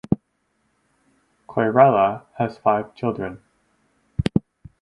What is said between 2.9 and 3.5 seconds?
children.